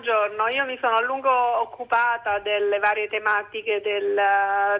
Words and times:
buongiorno. 0.00 0.48
Io 0.48 0.64
mi 0.64 0.78
sono 0.80 0.96
a 0.96 1.02
lungo 1.02 1.30
occupata 1.60 2.38
delle 2.38 2.78
varie 2.78 3.06
tematiche 3.08 3.82
del, 3.84 4.16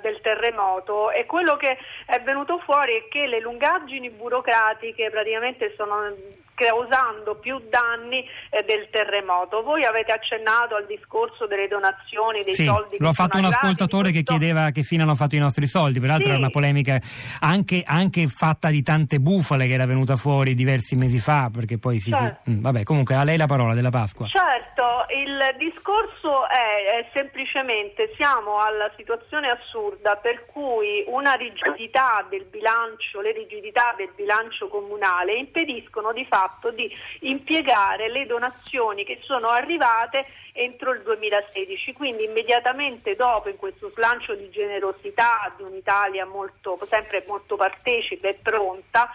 del, 0.00 0.20
terremoto 0.22 1.10
e 1.10 1.26
quello 1.26 1.56
che 1.56 1.76
è 2.06 2.20
venuto 2.22 2.58
fuori 2.58 2.92
è 2.94 3.08
che 3.08 3.26
le 3.26 3.40
lungaggini 3.40 4.10
burocratiche 4.10 5.10
praticamente 5.10 5.74
sono 5.76 6.14
causando 6.58 7.36
più 7.36 7.62
danni 7.70 8.18
eh, 8.50 8.64
del 8.66 8.88
terremoto. 8.90 9.62
Voi 9.62 9.84
avete 9.84 10.10
accennato 10.10 10.74
al 10.74 10.86
discorso 10.86 11.46
delle 11.46 11.68
donazioni, 11.68 12.42
dei 12.42 12.52
sì, 12.52 12.64
soldi. 12.64 12.96
Lo 12.98 13.08
ha 13.08 13.12
fatto 13.12 13.38
un 13.38 13.44
ascoltatore 13.44 14.10
che 14.10 14.24
chiedeva 14.24 14.70
che 14.70 14.82
fine 14.82 15.04
hanno 15.04 15.14
fatto 15.14 15.36
i 15.36 15.38
nostri 15.38 15.66
soldi, 15.66 16.00
peraltro 16.00 16.24
sì. 16.24 16.30
era 16.30 16.38
una 16.38 16.50
polemica 16.50 17.00
anche, 17.40 17.84
anche, 17.86 18.26
fatta 18.26 18.70
di 18.70 18.82
tante 18.82 19.20
bufale 19.20 19.68
che 19.68 19.74
era 19.74 19.86
venuta 19.86 20.16
fuori 20.16 20.54
diversi 20.54 20.96
mesi 20.96 21.18
fa, 21.18 21.48
perché 21.52 21.78
poi 21.78 22.00
sì, 22.00 22.10
certo. 22.10 22.40
sì. 22.44 22.50
Mm, 22.50 22.60
vabbè, 22.60 22.82
comunque 22.82 23.14
a 23.14 23.22
lei 23.22 23.36
la 23.36 23.46
parola 23.46 23.72
della 23.72 23.90
Pasqua. 23.90 24.26
Certo, 24.26 25.06
il 25.10 25.54
discorso 25.56 26.46
è, 26.48 26.98
è 26.98 27.10
semplicemente 27.12 28.12
siamo 28.16 28.60
alla 28.60 28.90
situazione 28.96 29.48
assurda 29.48 30.16
per 30.16 30.46
cui 30.46 31.04
una 31.06 31.34
rigidità 31.34 32.26
del 32.28 32.44
bilancio, 32.44 33.20
le 33.20 33.32
rigidità 33.32 33.94
del 33.96 34.10
bilancio 34.14 34.68
comunale 34.68 35.34
impediscono 35.34 36.12
di 36.12 36.24
fatto 36.26 36.70
di 36.70 36.90
impiegare 37.20 38.10
le 38.10 38.26
donazioni 38.26 39.04
che 39.04 39.18
sono 39.22 39.48
arrivate 39.48 40.26
entro 40.52 40.92
il 40.92 41.02
2016, 41.02 41.92
quindi 41.92 42.24
immediatamente 42.24 43.14
dopo 43.14 43.48
in 43.48 43.56
questo 43.56 43.90
slancio 43.94 44.34
di 44.34 44.50
generosità 44.50 45.52
di 45.56 45.62
un'Italia 45.62 46.26
molto, 46.26 46.78
sempre 46.84 47.22
molto 47.26 47.56
partecipe 47.56 48.30
e 48.30 48.38
pronta, 48.42 49.10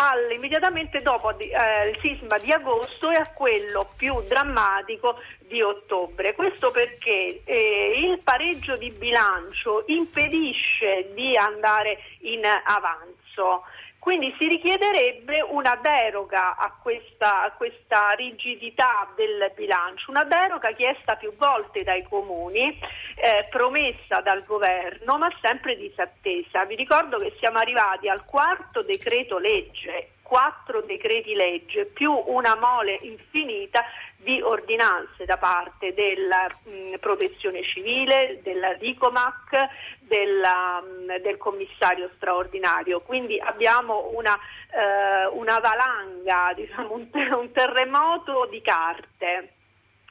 al, 0.00 0.30
immediatamente 0.30 1.02
dopo 1.02 1.36
eh, 1.38 1.88
il 1.88 1.98
sisma 2.00 2.38
di 2.38 2.52
agosto 2.52 3.10
e 3.10 3.16
a 3.16 3.30
quello 3.32 3.88
più 3.96 4.20
drammatico 4.28 5.18
di 5.40 5.60
ottobre. 5.60 6.34
Questo 6.34 6.70
perché 6.70 7.42
eh, 7.44 7.92
il 7.96 8.20
pareggio 8.22 8.76
di 8.76 8.90
bilancio 8.90 9.82
impedisce 9.86 11.10
di 11.14 11.36
andare 11.36 11.98
in 12.20 12.42
avanzo. 12.44 13.64
Quindi 13.98 14.34
si 14.38 14.46
richiederebbe 14.46 15.42
una 15.50 15.78
deroga 15.82 16.56
a 16.56 16.72
questa, 16.80 17.42
a 17.42 17.50
questa, 17.52 18.10
rigidità 18.12 19.12
del 19.16 19.52
bilancio, 19.54 20.10
una 20.10 20.24
deroga 20.24 20.72
chiesta 20.72 21.16
più 21.16 21.34
volte 21.36 21.82
dai 21.82 22.04
comuni, 22.04 22.78
eh, 23.16 23.46
promessa 23.50 24.20
dal 24.20 24.44
governo, 24.44 25.18
ma 25.18 25.28
sempre 25.42 25.76
disattesa. 25.76 26.64
Vi 26.64 26.76
ricordo 26.76 27.18
che 27.18 27.34
siamo 27.38 27.58
arrivati 27.58 28.08
al 28.08 28.24
quarto 28.24 28.82
decreto 28.82 29.38
legge 29.38 30.12
quattro 30.28 30.82
decreti 30.82 31.34
legge 31.34 31.86
più 31.86 32.12
una 32.26 32.54
mole 32.54 32.98
infinita 33.00 33.82
di 34.18 34.42
ordinanze 34.42 35.24
da 35.24 35.38
parte 35.38 35.94
della 35.94 36.46
mh, 36.64 36.96
protezione 37.00 37.62
civile, 37.62 38.40
della 38.42 38.74
Dicomac, 38.74 39.56
della, 40.00 40.82
mh, 40.82 41.22
del 41.22 41.38
commissario 41.38 42.10
straordinario. 42.16 43.00
Quindi 43.00 43.40
abbiamo 43.40 44.10
una, 44.12 44.34
eh, 44.34 45.26
una 45.32 45.58
valanga, 45.60 46.52
diciamo, 46.54 46.92
un, 46.92 47.08
un 47.10 47.52
terremoto 47.52 48.46
di 48.50 48.60
carte. 48.60 49.52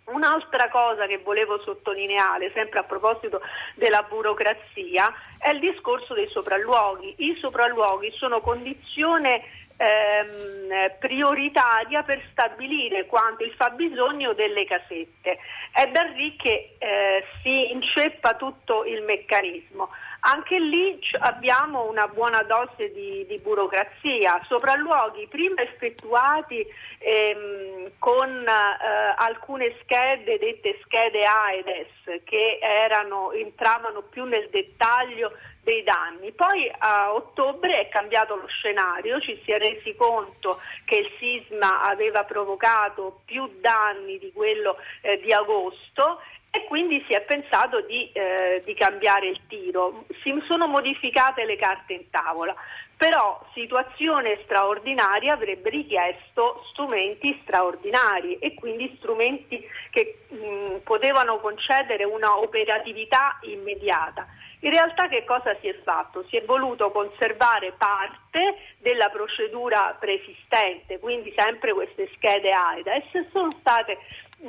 Un'altra 0.05 0.69
cosa 0.69 1.05
che 1.05 1.17
volevo 1.17 1.59
sottolineare, 1.59 2.49
sempre 2.53 2.79
a 2.79 2.83
proposito 2.83 3.41
della 3.75 4.03
burocrazia, 4.03 5.13
è 5.37 5.49
il 5.49 5.59
discorso 5.59 6.13
dei 6.13 6.29
sopralluoghi. 6.29 7.13
I 7.17 7.37
sopralluoghi 7.39 8.11
sono 8.15 8.39
condizione 8.39 9.66
ehm, 9.77 10.97
prioritaria 10.99 12.03
per 12.03 12.21
stabilire 12.31 13.05
quanto 13.05 13.43
il 13.43 13.53
fabbisogno 13.53 14.33
delle 14.33 14.65
casette. 14.65 15.37
È 15.71 15.87
da 15.87 16.01
lì 16.03 16.35
che 16.35 16.75
eh, 16.77 17.23
si 17.41 17.71
inceppa 17.71 18.35
tutto 18.35 18.83
il 18.83 19.03
meccanismo. 19.03 19.89
Anche 20.21 20.59
lì 20.59 20.99
abbiamo 21.19 21.87
una 21.87 22.07
buona 22.07 22.41
dose 22.43 22.91
di, 22.91 23.25
di 23.27 23.37
burocrazia, 23.37 24.41
sopralluoghi 24.47 25.27
prima 25.29 25.61
effettuati 25.61 26.65
ehm, 26.97 27.76
con 27.97 28.29
eh, 28.29 29.13
alcune 29.15 29.75
schede 29.81 30.37
dette 30.37 30.79
schede 30.83 31.23
AEDES 31.23 32.23
che 32.23 32.59
erano, 32.61 33.31
entravano 33.31 34.01
più 34.03 34.25
nel 34.25 34.49
dettaglio 34.49 35.31
dei 35.61 35.83
danni. 35.83 36.31
Poi 36.31 36.71
a 36.77 37.13
ottobre 37.13 37.73
è 37.73 37.89
cambiato 37.89 38.35
lo 38.35 38.47
scenario, 38.47 39.19
ci 39.19 39.39
si 39.43 39.51
è 39.51 39.57
resi 39.57 39.95
conto 39.95 40.61
che 40.85 40.95
il 40.95 41.11
sisma 41.19 41.81
aveva 41.81 42.23
provocato 42.23 43.21
più 43.25 43.49
danni 43.59 44.17
di 44.17 44.31
quello 44.31 44.77
eh, 45.01 45.19
di 45.19 45.33
agosto 45.33 46.21
e 46.49 46.63
quindi 46.65 47.03
si 47.07 47.13
è 47.13 47.21
pensato 47.21 47.81
di, 47.81 48.09
eh, 48.13 48.61
di, 48.65 48.73
cambiare 48.73 49.27
il 49.27 49.39
tiro. 49.47 50.05
Si 50.23 50.33
sono 50.47 50.67
modificate 50.67 51.45
le 51.45 51.55
carte 51.55 51.93
in 51.93 52.09
tavola, 52.09 52.55
però 52.95 53.39
situazione 53.53 54.39
straordinaria 54.43 55.33
avrebbe 55.33 55.69
richiesto 55.69 56.63
strumenti 56.71 57.39
straordinari 57.43 58.39
e 58.39 58.53
quindi 58.55 58.95
strumenti 58.97 59.63
che 59.91 60.19
mh, 60.29 60.77
potevano 60.83 61.39
concedere 61.39 62.05
una 62.05 62.39
operatività 62.39 63.37
immediata. 63.41 64.25
In 64.61 64.71
realtà 64.71 65.07
che 65.07 65.23
cosa 65.23 65.55
si 65.61 65.67
è 65.67 65.75
fatto? 65.83 66.25
Si 66.29 66.35
è 66.35 66.43
voluto 66.43 66.89
conservare 66.89 67.73
parte 67.77 68.57
della 68.79 69.09
procedura 69.09 69.95
preesistente, 69.99 70.97
quindi 70.97 71.31
sempre 71.35 71.73
queste 71.73 72.09
schede 72.15 72.49
AIDA 72.49 72.93
e 72.95 73.03
se 73.11 73.27
sono 73.31 73.55
state 73.59 73.99
mh, 74.39 74.47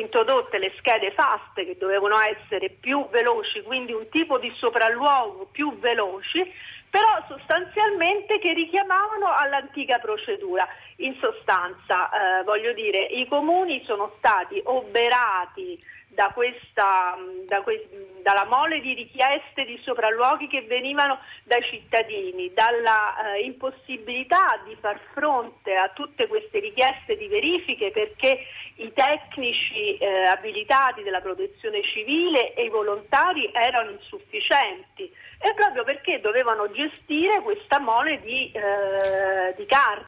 introdotte 0.00 0.58
le 0.58 0.72
schede 0.78 1.12
fast 1.12 1.54
che 1.54 1.76
dovevano 1.78 2.16
essere 2.20 2.70
più 2.70 3.08
veloci, 3.10 3.62
quindi 3.62 3.92
un 3.92 4.08
tipo 4.08 4.38
di 4.38 4.52
sopralluogo 4.56 5.48
più 5.50 5.78
veloci, 5.78 6.50
però 6.90 7.22
sostanzialmente 7.28 8.38
che 8.38 8.52
richiamavano 8.52 9.26
all'antica 9.34 9.98
procedura. 9.98 10.66
In 10.96 11.16
sostanza, 11.20 12.08
eh, 12.40 12.44
voglio 12.44 12.72
dire, 12.72 13.04
i 13.04 13.26
comuni 13.28 13.84
sono 13.84 14.14
stati 14.18 14.60
oberati 14.64 15.78
da 16.08 16.30
questa, 16.34 17.16
da 17.46 17.60
que- 17.60 17.86
dalla 18.22 18.46
mole 18.46 18.80
di 18.80 18.94
richieste 18.94 19.64
di 19.64 19.78
sopralluoghi 19.84 20.48
che 20.48 20.62
venivano 20.62 21.20
dai 21.44 21.62
cittadini, 21.62 22.52
dalla 22.52 23.34
eh, 23.34 23.44
impossibilità 23.44 24.60
di 24.66 24.76
far 24.80 24.98
fronte 25.12 25.76
a 25.76 25.90
tutte 25.90 26.26
queste 26.26 26.58
richieste 26.58 27.16
di 27.16 27.28
verifiche 27.28 27.90
perché 27.90 28.40
i 28.78 28.92
tecnici 28.92 29.96
eh, 29.96 30.24
abilitati 30.24 31.02
della 31.02 31.20
protezione 31.20 31.82
civile 31.82 32.54
e 32.54 32.64
i 32.64 32.68
volontari 32.68 33.50
erano 33.52 33.90
insufficienti 33.90 35.10
e 35.40 35.54
proprio 35.54 35.84
perché 35.84 36.20
dovevano 36.20 36.70
gestire 36.70 37.40
questa 37.42 37.80
mole 37.80 38.20
di, 38.20 38.50
eh, 38.52 39.54
di 39.56 39.66
carte. 39.66 40.06